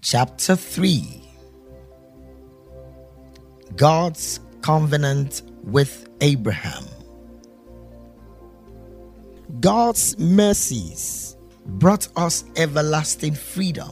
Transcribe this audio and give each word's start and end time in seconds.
Chapter 0.00 0.54
3 0.54 1.22
God's 3.74 4.38
Covenant 4.62 5.42
with 5.64 6.08
Abraham. 6.20 6.84
God's 9.58 10.16
mercies 10.16 11.36
brought 11.66 12.06
us 12.14 12.44
everlasting 12.56 13.34
freedom. 13.34 13.90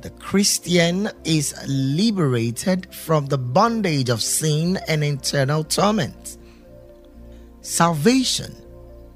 The 0.00 0.08
Christian 0.10 1.10
is 1.24 1.54
liberated 1.68 2.94
from 2.94 3.26
the 3.26 3.38
bondage 3.38 4.08
of 4.08 4.22
sin 4.22 4.78
and 4.88 5.04
eternal 5.04 5.62
torment. 5.62 6.38
Salvation 7.60 8.56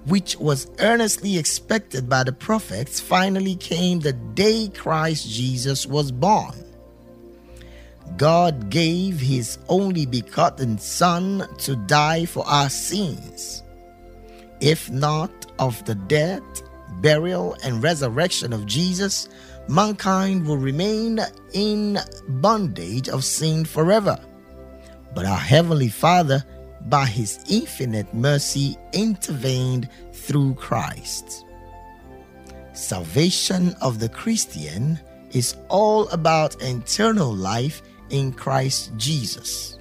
which 0.06 0.36
was 0.36 0.70
earnestly 0.78 1.38
expected 1.38 2.08
by 2.08 2.24
the 2.24 2.32
prophets, 2.32 3.00
finally 3.00 3.56
came 3.56 4.00
the 4.00 4.12
day 4.12 4.70
Christ 4.74 5.28
Jesus 5.28 5.86
was 5.86 6.10
born. 6.10 6.64
God 8.16 8.70
gave 8.70 9.20
his 9.20 9.58
only 9.68 10.06
begotten 10.06 10.78
Son 10.78 11.46
to 11.58 11.76
die 11.76 12.24
for 12.24 12.46
our 12.46 12.68
sins. 12.68 13.62
If 14.60 14.90
not 14.90 15.30
of 15.58 15.82
the 15.84 15.94
death, 15.94 16.42
burial, 17.00 17.56
and 17.62 17.82
resurrection 17.82 18.52
of 18.52 18.66
Jesus, 18.66 19.28
mankind 19.68 20.46
will 20.46 20.56
remain 20.56 21.20
in 21.52 21.98
bondage 22.28 23.08
of 23.08 23.24
sin 23.24 23.64
forever. 23.64 24.18
But 25.14 25.24
our 25.24 25.38
Heavenly 25.38 25.88
Father 25.88 26.44
by 26.88 27.06
his 27.06 27.44
infinite 27.48 28.12
mercy, 28.14 28.76
intervened 28.92 29.88
through 30.12 30.54
Christ. 30.54 31.44
Salvation 32.72 33.74
of 33.80 33.98
the 33.98 34.08
Christian 34.08 34.98
is 35.32 35.56
all 35.68 36.08
about 36.08 36.62
eternal 36.62 37.34
life 37.34 37.82
in 38.10 38.32
Christ 38.32 38.92
Jesus. 38.96 39.78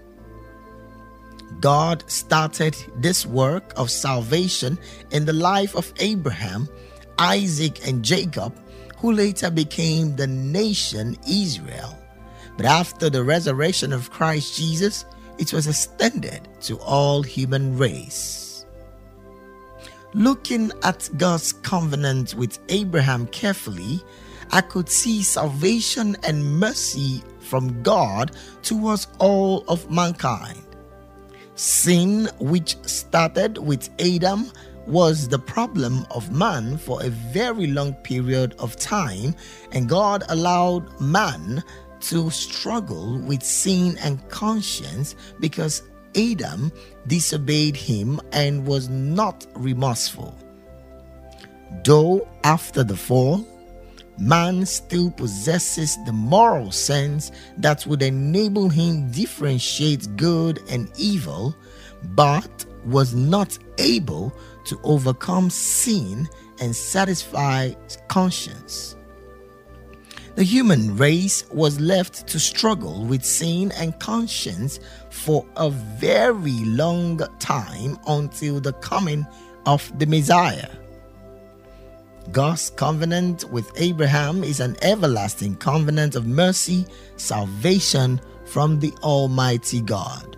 God 1.59 2.03
started 2.09 2.75
this 2.97 3.25
work 3.25 3.73
of 3.75 3.89
salvation 3.89 4.77
in 5.11 5.25
the 5.25 5.33
life 5.33 5.75
of 5.75 5.91
Abraham, 5.99 6.69
Isaac, 7.17 7.85
and 7.87 8.03
Jacob, 8.03 8.55
who 8.97 9.11
later 9.11 9.49
became 9.49 10.15
the 10.15 10.27
nation 10.27 11.17
Israel. 11.27 11.97
But 12.55 12.65
after 12.65 13.09
the 13.09 13.23
resurrection 13.23 13.93
of 13.93 14.11
Christ 14.11 14.57
Jesus, 14.57 15.05
it 15.39 15.53
was 15.53 15.67
extended 15.67 16.47
to 16.61 16.77
all 16.79 17.23
human 17.23 17.77
race. 17.77 18.65
Looking 20.13 20.71
at 20.83 21.09
God's 21.17 21.53
covenant 21.53 22.35
with 22.35 22.59
Abraham 22.69 23.25
carefully, 23.27 24.01
I 24.51 24.61
could 24.61 24.89
see 24.89 25.23
salvation 25.23 26.17
and 26.23 26.59
mercy 26.59 27.23
from 27.39 27.81
God 27.83 28.35
towards 28.61 29.07
all 29.19 29.63
of 29.67 29.89
mankind. 29.89 30.61
Sin, 31.55 32.29
which 32.39 32.75
started 32.83 33.57
with 33.57 33.89
Adam, 33.99 34.51
was 34.87 35.27
the 35.27 35.37
problem 35.39 36.05
of 36.11 36.31
man 36.31 36.77
for 36.77 37.03
a 37.03 37.09
very 37.09 37.67
long 37.67 37.93
period 37.93 38.55
of 38.57 38.75
time, 38.75 39.35
and 39.71 39.87
God 39.87 40.23
allowed 40.29 40.99
man 40.99 41.63
to 42.01 42.29
struggle 42.29 43.17
with 43.19 43.43
sin 43.43 43.97
and 43.99 44.27
conscience 44.29 45.15
because 45.39 45.83
Adam 46.15 46.71
disobeyed 47.07 47.75
him 47.75 48.19
and 48.31 48.65
was 48.65 48.89
not 48.89 49.45
remorseful. 49.55 50.37
Though 51.83 52.27
after 52.43 52.83
the 52.83 52.97
fall, 52.97 53.45
man 54.17 54.65
still 54.65 55.11
possesses 55.11 55.97
the 56.05 56.11
moral 56.11 56.71
sense 56.71 57.31
that 57.57 57.85
would 57.85 58.01
enable 58.01 58.69
him 58.69 59.11
differentiate 59.11 60.15
good 60.17 60.59
and 60.69 60.91
evil, 60.97 61.55
but 62.15 62.65
was 62.85 63.13
not 63.13 63.57
able 63.77 64.33
to 64.65 64.79
overcome 64.83 65.49
sin 65.49 66.27
and 66.59 66.75
satisfy 66.75 67.71
conscience. 68.07 68.95
The 70.39 70.45
human 70.45 70.95
race 70.95 71.43
was 71.51 71.81
left 71.81 72.25
to 72.27 72.39
struggle 72.39 73.03
with 73.03 73.25
sin 73.25 73.73
and 73.73 73.99
conscience 73.99 74.79
for 75.09 75.45
a 75.57 75.69
very 75.69 76.63
long 76.63 77.17
time 77.39 77.99
until 78.07 78.61
the 78.61 78.71
coming 78.71 79.27
of 79.65 79.91
the 79.99 80.05
Messiah. 80.05 80.69
God's 82.31 82.69
covenant 82.69 83.51
with 83.51 83.69
Abraham 83.75 84.45
is 84.45 84.61
an 84.61 84.77
everlasting 84.81 85.57
covenant 85.57 86.15
of 86.15 86.25
mercy, 86.25 86.85
salvation 87.17 88.21
from 88.45 88.79
the 88.79 88.93
Almighty 89.03 89.81
God. 89.81 90.37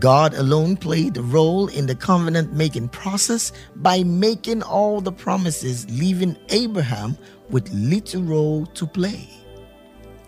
God 0.00 0.34
alone 0.34 0.76
played 0.76 1.16
a 1.16 1.22
role 1.22 1.66
in 1.68 1.86
the 1.86 1.94
covenant 1.94 2.52
making 2.52 2.88
process 2.90 3.52
by 3.76 4.04
making 4.04 4.62
all 4.62 5.00
the 5.00 5.12
promises, 5.12 5.88
leaving 5.90 6.36
Abraham 6.50 7.16
with 7.50 7.72
little 7.72 8.22
role 8.22 8.66
to 8.66 8.86
play. 8.86 9.28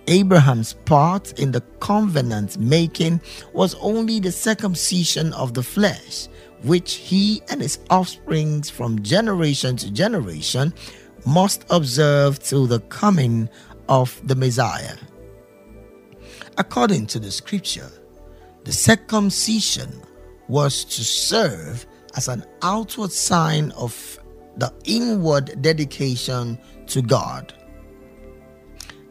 Abraham's 0.09 0.73
part 0.73 1.39
in 1.39 1.53
the 1.53 1.61
covenant 1.79 2.59
making 2.59 3.21
was 3.53 3.77
only 3.77 4.19
the 4.19 4.33
circumcision 4.33 5.33
of 5.35 5.55
the 5.55 5.63
flesh, 5.63 6.27
which 6.63 6.95
he 6.95 7.41
and 7.49 7.61
his 7.61 7.79
offspring 7.91 8.63
from 8.63 9.03
generation 9.03 9.77
to 9.77 9.91
generation 9.91 10.75
must 11.27 11.65
observe 11.71 12.41
till 12.41 12.67
the 12.67 12.81
coming 12.81 13.49
of 13.89 14.21
the 14.27 14.35
Messiah. 14.35 14.97
According 16.59 17.07
to 17.09 17.21
the 17.21 17.31
scripture, 17.31 17.91
the 18.65 18.73
circumcision 18.73 19.91
was 20.49 20.85
to 20.85 21.05
serve 21.05 21.87
as 22.17 22.29
an 22.29 22.45
outward 22.63 23.13
sign 23.13 23.71
of 23.73 24.19
the 24.57 24.73
inward 24.85 25.63
dedication 25.63 26.59
to 26.87 27.03
God. 27.03 27.55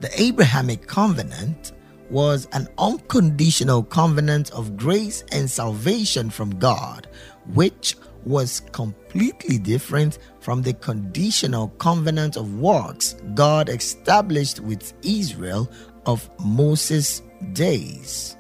The 0.02 0.10
Abrahamic 0.22 0.88
covenant 0.88 1.74
was 2.10 2.48
an 2.54 2.68
unconditional 2.78 3.84
covenant 3.84 4.52
of 4.52 4.76
grace 4.78 5.24
and 5.32 5.50
salvation 5.50 6.30
from 6.30 6.58
God, 6.58 7.08
which 7.54 7.96
was 8.26 8.62
completely 8.72 9.58
different 9.58 10.20
from 10.40 10.62
the 10.62 10.74
conditional 10.74 11.70
covenant 11.78 12.36
of 12.36 12.60
works 12.60 13.16
God 13.34 13.70
established 13.70 14.60
with 14.60 14.94
Israel 15.04 15.70
of 16.06 16.30
Moses' 16.44 17.22
days. 17.54 18.36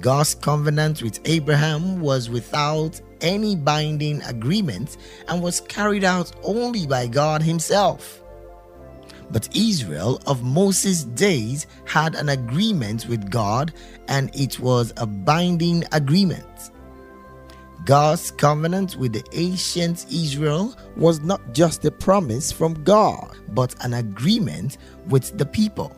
God's 0.00 0.34
covenant 0.34 1.02
with 1.02 1.20
Abraham 1.24 2.00
was 2.00 2.30
without 2.30 3.00
any 3.20 3.56
binding 3.56 4.22
agreement 4.22 4.96
and 5.28 5.42
was 5.42 5.60
carried 5.62 6.04
out 6.04 6.30
only 6.44 6.86
by 6.86 7.06
God 7.06 7.42
Himself. 7.42 8.22
But 9.30 9.54
Israel 9.54 10.20
of 10.26 10.42
Moses' 10.42 11.04
days 11.04 11.66
had 11.84 12.14
an 12.14 12.30
agreement 12.30 13.08
with 13.08 13.30
God, 13.30 13.74
and 14.06 14.34
it 14.34 14.58
was 14.58 14.92
a 14.96 15.06
binding 15.06 15.84
agreement. 15.92 16.70
God's 17.84 18.30
covenant 18.30 18.96
with 18.96 19.12
the 19.12 19.24
ancient 19.32 20.06
Israel 20.12 20.76
was 20.96 21.20
not 21.20 21.52
just 21.52 21.84
a 21.84 21.90
promise 21.90 22.52
from 22.52 22.74
God, 22.84 23.36
but 23.50 23.74
an 23.84 23.94
agreement 23.94 24.78
with 25.08 25.36
the 25.36 25.46
people. 25.46 25.97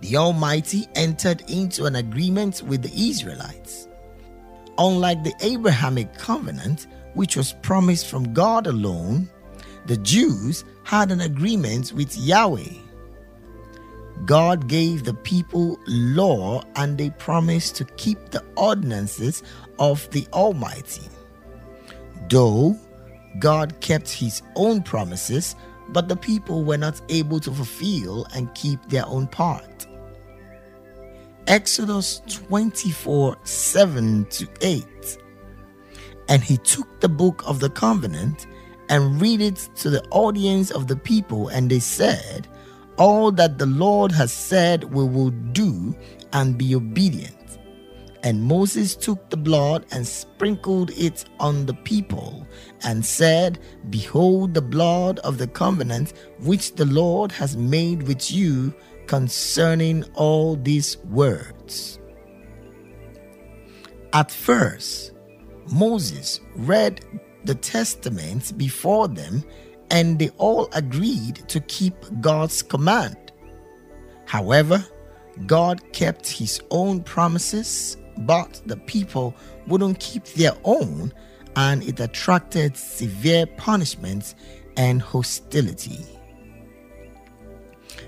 The 0.00 0.16
Almighty 0.16 0.86
entered 0.94 1.42
into 1.48 1.84
an 1.84 1.96
agreement 1.96 2.62
with 2.62 2.82
the 2.82 3.10
Israelites. 3.10 3.88
Unlike 4.78 5.24
the 5.24 5.34
Abrahamic 5.40 6.14
covenant, 6.18 6.86
which 7.14 7.36
was 7.36 7.54
promised 7.62 8.06
from 8.06 8.34
God 8.34 8.66
alone, 8.66 9.28
the 9.86 9.96
Jews 9.98 10.64
had 10.84 11.10
an 11.10 11.20
agreement 11.20 11.92
with 11.92 12.16
Yahweh. 12.16 12.74
God 14.24 14.68
gave 14.68 15.04
the 15.04 15.14
people 15.14 15.78
law 15.86 16.62
and 16.76 16.96
they 16.96 17.10
promised 17.10 17.76
to 17.76 17.84
keep 17.96 18.30
the 18.30 18.42
ordinances 18.56 19.42
of 19.78 20.08
the 20.10 20.26
Almighty. 20.32 21.08
Though 22.28 22.76
God 23.38 23.78
kept 23.80 24.10
his 24.10 24.42
own 24.54 24.82
promises, 24.82 25.54
but 25.90 26.08
the 26.08 26.16
people 26.16 26.64
were 26.64 26.78
not 26.78 27.00
able 27.08 27.40
to 27.40 27.52
fulfill 27.52 28.26
and 28.34 28.52
keep 28.54 28.80
their 28.88 29.06
own 29.06 29.26
part. 29.26 29.75
Exodus 31.48 32.22
24 32.26 33.36
7 33.44 34.24
to 34.26 34.48
8. 34.62 35.18
And 36.28 36.42
he 36.42 36.56
took 36.56 37.00
the 37.00 37.08
book 37.08 37.44
of 37.46 37.60
the 37.60 37.70
covenant 37.70 38.48
and 38.88 39.20
read 39.20 39.40
it 39.40 39.68
to 39.76 39.90
the 39.90 40.02
audience 40.10 40.72
of 40.72 40.88
the 40.88 40.96
people, 40.96 41.46
and 41.48 41.70
they 41.70 41.78
said, 41.78 42.48
All 42.98 43.30
that 43.32 43.58
the 43.58 43.66
Lord 43.66 44.10
has 44.10 44.32
said 44.32 44.92
we 44.92 45.04
will 45.04 45.30
do 45.30 45.94
and 46.32 46.58
be 46.58 46.74
obedient. 46.74 47.58
And 48.24 48.42
Moses 48.42 48.96
took 48.96 49.30
the 49.30 49.36
blood 49.36 49.86
and 49.92 50.04
sprinkled 50.04 50.90
it 50.98 51.26
on 51.38 51.64
the 51.64 51.74
people, 51.74 52.44
and 52.82 53.06
said, 53.06 53.60
Behold 53.88 54.52
the 54.52 54.62
blood 54.62 55.20
of 55.20 55.38
the 55.38 55.46
covenant 55.46 56.12
which 56.40 56.74
the 56.74 56.86
Lord 56.86 57.30
has 57.30 57.56
made 57.56 58.02
with 58.02 58.32
you 58.32 58.74
concerning 59.06 60.04
all 60.14 60.56
these 60.56 60.98
words. 61.10 61.98
At 64.12 64.30
first, 64.30 65.12
Moses 65.72 66.40
read 66.54 67.04
the 67.44 67.54
testament 67.54 68.56
before 68.56 69.08
them, 69.08 69.44
and 69.90 70.18
they 70.18 70.30
all 70.38 70.68
agreed 70.72 71.48
to 71.48 71.60
keep 71.60 71.94
God's 72.20 72.62
command. 72.62 73.16
However, 74.24 74.84
God 75.46 75.92
kept 75.92 76.28
his 76.28 76.60
own 76.70 77.02
promises 77.02 77.96
but 78.18 78.60
the 78.66 78.76
people 78.76 79.34
wouldn't 79.66 80.00
keep 80.00 80.24
their 80.24 80.52
own, 80.64 81.12
and 81.54 81.82
it 81.82 82.00
attracted 82.00 82.76
severe 82.76 83.46
punishments 83.46 84.34
and 84.76 85.00
hostility. 85.00 86.04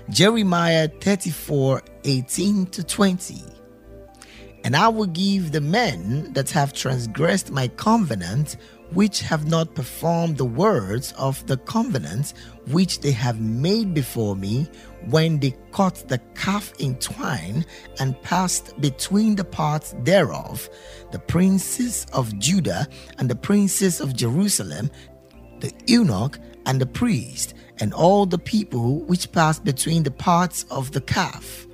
Jeremiah 0.09 0.87
34 0.87 1.83
18 2.03 2.65
to 2.67 2.83
20. 2.83 3.43
And 4.63 4.75
I 4.75 4.87
will 4.87 5.05
give 5.05 5.51
the 5.51 5.61
men 5.61 6.33
that 6.33 6.49
have 6.49 6.73
transgressed 6.73 7.51
my 7.51 7.67
covenant 7.67 8.57
which 8.91 9.21
have 9.21 9.47
not 9.47 9.75
performed 9.75 10.37
the 10.37 10.45
words 10.45 11.13
of 11.13 11.45
the 11.45 11.57
covenant 11.57 12.33
which 12.67 13.01
they 13.01 13.11
have 13.11 13.39
made 13.39 13.93
before 13.93 14.35
me 14.35 14.67
when 15.05 15.39
they 15.39 15.55
cut 15.71 16.03
the 16.07 16.17
calf 16.33 16.73
in 16.79 16.95
twine 16.95 17.63
and 17.99 18.19
passed 18.23 18.81
between 18.81 19.35
the 19.35 19.43
parts 19.43 19.93
thereof, 20.03 20.67
the 21.11 21.19
princes 21.19 22.07
of 22.13 22.37
Judah 22.39 22.87
and 23.19 23.29
the 23.29 23.35
princes 23.35 24.01
of 24.01 24.15
Jerusalem, 24.15 24.89
the 25.59 25.71
eunuch 25.85 26.39
and 26.69 26.79
the 26.79 26.85
priest, 26.85 27.53
and 27.79 27.93
all 27.93 28.25
the 28.25 28.37
people 28.37 28.99
which 29.01 29.31
pass 29.31 29.59
between 29.59 30.03
the 30.03 30.11
parts 30.11 30.65
of 30.69 30.91
the 30.91 31.01
calf 31.01 31.65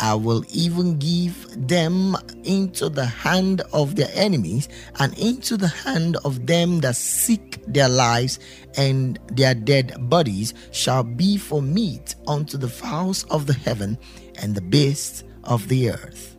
I 0.00 0.14
will 0.14 0.44
even 0.52 0.98
give 0.98 1.66
them 1.68 2.16
into 2.44 2.88
the 2.88 3.06
hand 3.06 3.62
of 3.72 3.96
their 3.96 4.10
enemies 4.14 4.68
and 4.98 5.16
into 5.18 5.56
the 5.56 5.68
hand 5.68 6.16
of 6.24 6.46
them 6.46 6.80
that 6.80 6.96
seek 6.96 7.64
their 7.66 7.88
lives, 7.88 8.38
and 8.76 9.18
their 9.32 9.54
dead 9.54 10.08
bodies 10.08 10.54
shall 10.70 11.02
be 11.02 11.36
for 11.36 11.60
meat 11.60 12.14
unto 12.26 12.56
the 12.56 12.68
fowls 12.68 13.24
of 13.24 13.46
the 13.46 13.54
heaven 13.54 13.98
and 14.40 14.54
the 14.54 14.60
beasts 14.60 15.24
of 15.44 15.66
the 15.68 15.90
earth. 15.90 16.37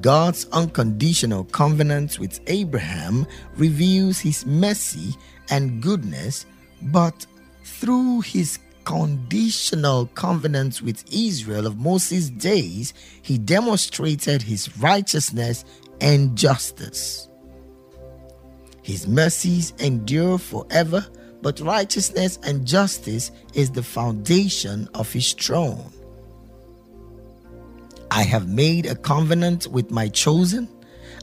God's 0.00 0.46
unconditional 0.52 1.44
covenant 1.44 2.18
with 2.18 2.40
Abraham 2.46 3.26
reveals 3.56 4.18
his 4.18 4.46
mercy 4.46 5.14
and 5.50 5.82
goodness, 5.82 6.46
but 6.82 7.26
through 7.64 8.20
his 8.20 8.58
conditional 8.84 10.06
covenant 10.14 10.80
with 10.80 11.04
Israel 11.12 11.66
of 11.66 11.78
Moses' 11.78 12.30
days, 12.30 12.94
he 13.22 13.38
demonstrated 13.38 14.42
his 14.42 14.76
righteousness 14.78 15.64
and 16.00 16.36
justice. 16.36 17.28
His 18.82 19.06
mercies 19.06 19.74
endure 19.78 20.38
forever, 20.38 21.06
but 21.42 21.60
righteousness 21.60 22.38
and 22.42 22.66
justice 22.66 23.30
is 23.52 23.70
the 23.70 23.82
foundation 23.82 24.88
of 24.94 25.12
his 25.12 25.32
throne. 25.34 25.92
I 28.10 28.22
have 28.22 28.48
made 28.48 28.86
a 28.86 28.94
covenant 28.96 29.66
with 29.66 29.90
my 29.90 30.08
chosen. 30.08 30.68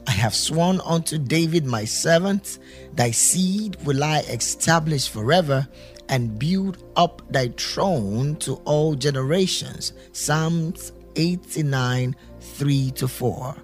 I 0.06 0.12
have 0.12 0.34
sworn 0.34 0.80
unto 0.84 1.18
David 1.18 1.66
my 1.66 1.84
servant, 1.84 2.58
thy 2.94 3.10
seed 3.10 3.76
will 3.84 4.04
I 4.04 4.20
establish 4.20 5.08
forever, 5.08 5.66
and 6.08 6.38
build 6.38 6.84
up 6.94 7.22
thy 7.30 7.48
throne 7.48 8.36
to 8.36 8.54
all 8.64 8.94
generations. 8.94 9.92
Psalms 10.12 10.92
89 11.16 12.14
3 12.40 12.90
to 12.92 13.08
4. 13.08 13.56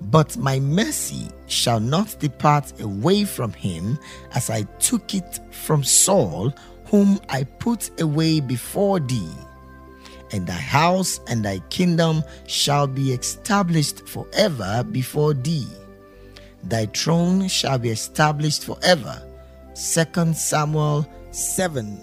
But 0.00 0.36
my 0.36 0.60
mercy 0.60 1.28
shall 1.46 1.80
not 1.80 2.18
depart 2.20 2.80
away 2.80 3.24
from 3.24 3.52
him, 3.52 3.98
as 4.34 4.48
I 4.48 4.62
took 4.78 5.14
it 5.14 5.40
from 5.50 5.82
Saul, 5.84 6.54
whom 6.86 7.20
I 7.28 7.44
put 7.44 8.00
away 8.00 8.40
before 8.40 9.00
thee. 9.00 9.30
And 10.32 10.46
thy 10.46 10.52
house 10.52 11.20
and 11.26 11.44
thy 11.44 11.60
kingdom 11.70 12.22
shall 12.46 12.86
be 12.86 13.12
established 13.12 14.06
forever 14.06 14.84
before 14.90 15.34
thee. 15.34 15.66
Thy 16.64 16.86
throne 16.86 17.48
shall 17.48 17.78
be 17.78 17.90
established 17.90 18.64
forever 18.64 19.22
2 19.74 20.34
Samuel 20.34 21.08
7 21.30 21.98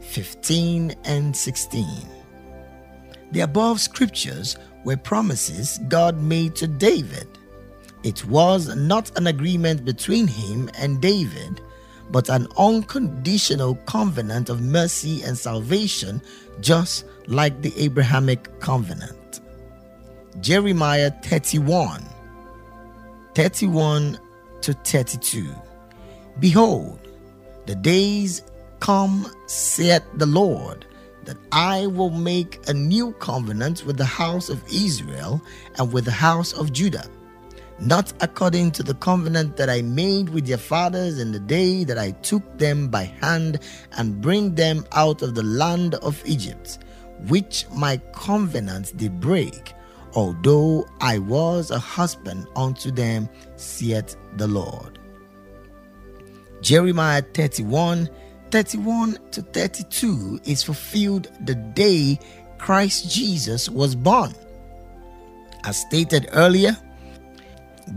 15 0.00 0.94
and 1.04 1.36
16. 1.36 1.86
The 3.32 3.40
above 3.40 3.80
scriptures 3.80 4.56
were 4.84 4.96
promises 4.96 5.78
God 5.88 6.20
made 6.20 6.54
to 6.56 6.66
David. 6.66 7.26
It 8.02 8.24
was 8.26 8.74
not 8.76 9.16
an 9.16 9.28
agreement 9.28 9.84
between 9.84 10.26
him 10.26 10.68
and 10.76 11.00
David, 11.00 11.60
but 12.10 12.28
an 12.28 12.46
unconditional 12.58 13.76
covenant 13.86 14.50
of 14.50 14.60
mercy 14.60 15.22
and 15.22 15.38
salvation, 15.38 16.20
just 16.60 17.04
like 17.26 17.62
the 17.62 17.72
Abrahamic 17.76 18.60
covenant. 18.60 19.40
Jeremiah 20.40 21.10
31 21.22 22.04
31 23.34 24.18
to 24.60 24.72
32. 24.72 25.48
Behold, 26.38 26.98
the 27.66 27.74
days 27.74 28.42
come, 28.80 29.30
saith 29.46 30.02
the 30.14 30.26
Lord, 30.26 30.84
that 31.24 31.36
I 31.52 31.86
will 31.86 32.10
make 32.10 32.58
a 32.68 32.74
new 32.74 33.12
covenant 33.12 33.86
with 33.86 33.96
the 33.96 34.04
house 34.04 34.48
of 34.48 34.62
Israel 34.72 35.40
and 35.78 35.92
with 35.92 36.04
the 36.04 36.10
house 36.10 36.52
of 36.52 36.72
Judah, 36.72 37.06
not 37.82 38.12
according 38.20 38.70
to 38.70 38.82
the 38.84 38.94
covenant 38.94 39.56
that 39.56 39.68
I 39.68 39.82
made 39.82 40.28
with 40.28 40.46
their 40.46 40.56
fathers 40.56 41.18
in 41.18 41.32
the 41.32 41.40
day 41.40 41.82
that 41.82 41.98
I 41.98 42.12
took 42.22 42.56
them 42.56 42.88
by 42.88 43.04
hand 43.04 43.58
and 43.98 44.20
bring 44.20 44.54
them 44.54 44.86
out 44.92 45.20
of 45.22 45.34
the 45.34 45.42
land 45.42 45.96
of 45.96 46.22
Egypt, 46.24 46.78
which 47.26 47.66
my 47.74 47.96
covenant 48.12 48.96
did 48.96 49.20
break, 49.20 49.74
although 50.14 50.86
I 51.00 51.18
was 51.18 51.72
a 51.72 51.78
husband 51.78 52.46
unto 52.54 52.92
them, 52.92 53.28
saith 53.56 54.16
the 54.36 54.46
Lord. 54.46 55.00
Jeremiah 56.60 57.22
31 57.34 58.08
31 58.52 59.18
to 59.30 59.40
32 59.40 60.40
is 60.44 60.62
fulfilled 60.62 61.30
the 61.46 61.54
day 61.54 62.18
Christ 62.58 63.10
Jesus 63.10 63.68
was 63.68 63.96
born. 63.96 64.34
As 65.64 65.80
stated 65.80 66.28
earlier, 66.32 66.76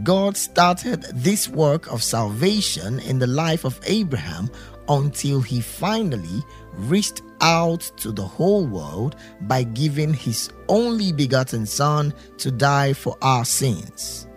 God 0.04 0.36
started 0.36 1.04
this 1.14 1.48
work 1.48 1.92
of 1.92 2.04
salvation 2.04 3.00
in 3.00 3.20
the 3.20 3.28
life 3.28 3.64
of 3.64 3.80
Abraham 3.86 4.50
until 4.88 5.42
he 5.42 5.62
finally 5.62 6.44
reached 6.74 7.22
out 7.42 7.80
to 7.98 8.12
the 8.12 8.26
whole 8.26 8.66
world 8.66 9.16
by 9.42 9.64
giving 9.64 10.14
his 10.14 10.50
only 10.68 11.12
begotten 11.12 11.66
Son 11.66 12.14
to 12.38 12.52
die 12.52 12.94
for 12.94 13.18
our 13.22 13.46
sins. 13.46 14.28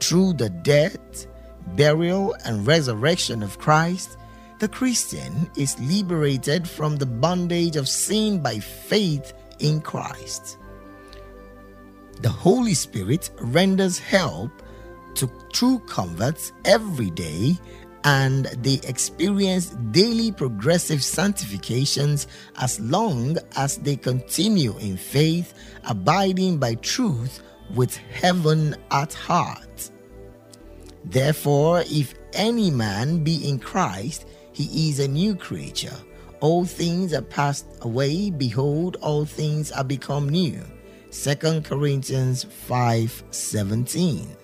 Through 0.00 0.34
the 0.34 0.50
death, 0.50 1.26
burial, 1.74 2.34
and 2.44 2.66
resurrection 2.66 3.42
of 3.42 3.58
Christ, 3.58 4.16
the 4.58 4.68
Christian 4.68 5.50
is 5.56 5.78
liberated 5.80 6.68
from 6.68 6.96
the 6.96 7.06
bondage 7.06 7.76
of 7.76 7.88
sin 7.88 8.42
by 8.42 8.58
faith 8.58 9.34
in 9.58 9.80
Christ. 9.80 10.58
The 12.22 12.30
Holy 12.30 12.74
Spirit 12.74 13.30
renders 13.40 13.98
help 13.98 14.50
to 15.14 15.30
true 15.52 15.78
converts 15.80 16.52
every 16.64 17.10
day 17.10 17.56
and 18.04 18.44
they 18.62 18.74
experience 18.84 19.70
daily 19.90 20.30
progressive 20.30 21.02
sanctifications 21.02 22.28
as 22.58 22.78
long 22.78 23.36
as 23.56 23.78
they 23.78 23.96
continue 23.96 24.78
in 24.78 24.96
faith, 24.96 25.54
abiding 25.84 26.58
by 26.58 26.76
truth 26.76 27.42
with 27.74 27.96
heaven 27.96 28.76
at 28.92 29.12
heart. 29.12 29.90
Therefore, 31.04 31.82
if 31.86 32.14
any 32.32 32.70
man 32.70 33.24
be 33.24 33.48
in 33.48 33.58
Christ, 33.58 34.26
he 34.52 34.88
is 34.88 35.00
a 35.00 35.08
new 35.08 35.34
creature. 35.34 35.96
All 36.40 36.64
things 36.64 37.12
are 37.12 37.22
passed 37.22 37.66
away, 37.80 38.30
behold, 38.30 38.98
all 39.00 39.24
things 39.24 39.72
are 39.72 39.84
become 39.84 40.28
new. 40.28 40.62
2 41.16 41.62
Corinthians 41.62 42.44
5:17. 42.44 44.36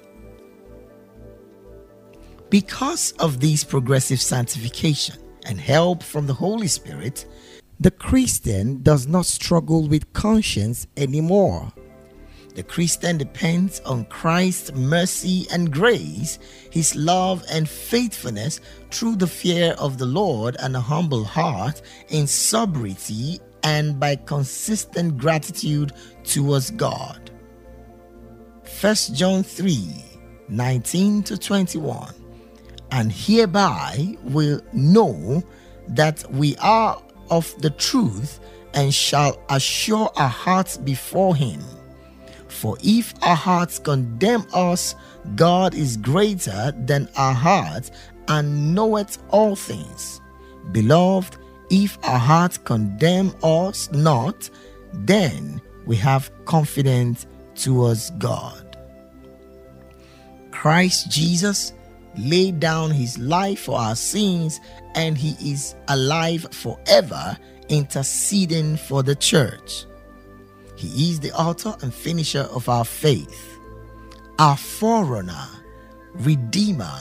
Because 2.49 3.13
of 3.19 3.41
this 3.41 3.63
progressive 3.63 4.21
sanctification 4.21 5.17
and 5.45 5.61
help 5.61 6.03
from 6.03 6.27
the 6.27 6.35
Holy 6.35 6.67
Spirit, 6.67 7.27
the 7.79 7.91
Christian 7.91 8.83
does 8.83 9.07
not 9.07 9.27
struggle 9.27 9.87
with 9.87 10.13
conscience 10.15 10.87
anymore. 10.97 11.71
The 12.55 12.63
Christian 12.63 13.19
depends 13.19 13.81
on 13.81 14.07
Christ's 14.07 14.73
mercy 14.73 15.47
and 15.53 15.71
grace, 15.71 16.39
his 16.71 16.97
love 16.97 17.45
and 17.51 17.69
faithfulness 17.69 18.61
through 18.91 19.17
the 19.17 19.27
fear 19.27 19.73
of 19.79 19.99
the 19.99 20.07
Lord 20.07 20.57
and 20.59 20.75
a 20.75 20.81
humble 20.81 21.25
heart, 21.25 21.83
in 22.09 22.27
sobriety 22.27 23.41
and 23.63 23.99
by 23.99 24.17
consistent 24.17 25.19
gratitude 25.19 25.93
towards 26.25 26.71
God. 26.71 27.31
1 28.81 28.95
John 29.15 29.43
3 29.43 30.05
19 30.49 31.23
to 31.23 31.39
21. 31.39 32.15
And 32.91 33.11
hereby 33.11 34.17
will 34.25 34.61
know 34.73 35.43
that 35.89 36.31
we 36.31 36.57
are 36.57 37.03
of 37.31 37.55
the 37.63 37.71
truth 37.71 38.41
and 38.75 38.93
shall 38.93 39.43
assure 39.49 40.11
our 40.17 40.29
hearts 40.29 40.77
before 40.77 41.35
Him. 41.35 41.61
For 42.49 42.77
if 42.83 43.15
our 43.23 43.37
hearts 43.37 43.79
condemn 43.79 44.47
us, 44.53 44.95
God 45.37 45.75
is 45.75 45.97
greater 45.97 46.73
than 46.77 47.09
our 47.17 47.33
hearts 47.33 47.91
and 48.29 48.75
knoweth 48.75 49.19
all 49.31 49.57
things. 49.57 50.21
Beloved, 50.71 51.39
if 51.73 51.99
our 52.05 52.19
hearts 52.19 52.59
condemn 52.59 53.35
us 53.43 53.91
not, 53.93 54.51
then 54.93 55.61
we 55.87 55.97
have 55.97 56.31
confidence 56.45 57.27
towards 57.55 58.11
God. 58.13 58.77
Christ 60.51 61.11
Jesus 61.11 61.73
laid 62.19 62.61
down 62.61 62.91
his 62.91 63.19
life 63.19 63.61
for 63.61 63.79
our 63.79 63.97
sins 63.97 64.61
and 64.95 65.17
he 65.17 65.31
is 65.51 65.75
alive 65.89 66.47
forever, 66.53 67.39
interceding 67.71 68.77
for 68.77 69.03
the 69.03 69.15
church. 69.15 69.87
He 70.77 71.11
is 71.11 71.21
the 71.21 71.33
author 71.33 71.75
and 71.81 71.93
finisher 71.93 72.47
of 72.53 72.69
our 72.69 72.85
faith, 72.85 73.59
our 74.39 74.59
forerunner, 74.59 75.49
redeemer, 76.13 77.01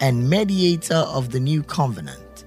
and 0.00 0.30
mediator 0.30 0.94
of 0.94 1.32
the 1.32 1.40
new 1.40 1.62
covenant. 1.62 2.45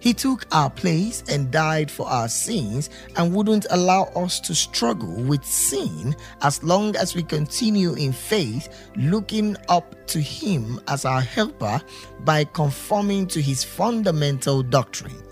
He 0.00 0.14
took 0.14 0.46
our 0.50 0.70
place 0.70 1.22
and 1.28 1.50
died 1.50 1.90
for 1.90 2.06
our 2.08 2.26
sins 2.26 2.88
and 3.16 3.34
wouldn't 3.34 3.66
allow 3.68 4.04
us 4.16 4.40
to 4.40 4.54
struggle 4.54 5.22
with 5.22 5.44
sin 5.44 6.16
as 6.40 6.62
long 6.62 6.96
as 6.96 7.14
we 7.14 7.22
continue 7.22 7.92
in 7.92 8.12
faith, 8.12 8.90
looking 8.96 9.58
up 9.68 9.94
to 10.08 10.18
Him 10.20 10.80
as 10.88 11.04
our 11.04 11.20
helper 11.20 11.80
by 12.24 12.44
conforming 12.44 13.26
to 13.28 13.42
His 13.42 13.62
fundamental 13.62 14.62
doctrine. 14.62 15.22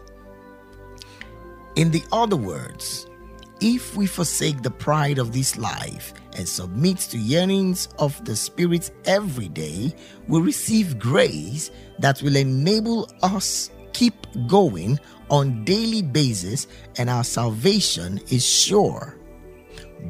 In 1.77 1.91
the 1.91 2.03
other 2.13 2.37
words, 2.37 3.07
if 3.61 3.97
we 3.97 4.07
forsake 4.07 4.63
the 4.63 4.71
pride 4.71 5.19
of 5.19 5.33
this 5.33 5.57
life 5.57 6.13
and 6.37 6.47
submit 6.47 6.99
to 6.99 7.19
yearnings 7.19 7.89
of 7.99 8.23
the 8.25 8.37
Spirit 8.37 8.91
every 9.07 9.49
day, 9.49 9.95
we 10.29 10.41
receive 10.41 10.99
grace 10.99 11.71
that 12.01 12.21
will 12.21 12.37
enable 12.37 13.11
us 13.23 13.71
keep 13.99 14.15
going 14.47 14.97
on 15.29 15.65
daily 15.65 16.03
basis 16.03 16.69
and 16.99 17.11
our 17.11 17.25
salvation 17.25 18.21
is 18.31 18.47
sure. 18.47 19.19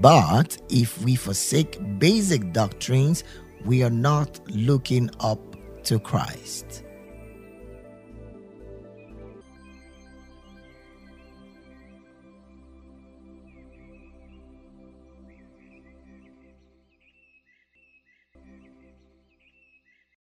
But 0.02 0.58
if 0.68 1.02
we 1.02 1.14
forsake 1.14 1.78
basic 1.98 2.52
doctrines, 2.52 3.24
we 3.64 3.82
are 3.82 3.96
not 4.10 4.40
looking 4.50 5.10
up 5.20 5.40
to 5.84 5.98
Christ. 5.98 6.84